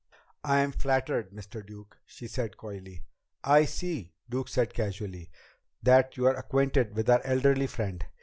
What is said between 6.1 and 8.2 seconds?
you are acquainted with our elderly friend."